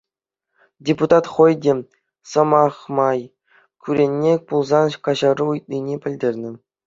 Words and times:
Депутат 0.87 1.25
хӑй 1.33 1.53
те, 1.63 1.73
сӑмах 2.29 2.75
май, 2.97 3.21
кӳреннӗ 3.81 4.33
пулсан 4.49 4.89
каҫару 5.09 5.47
ыйтнине 5.57 5.95
пӗлтернӗ. 6.07 6.51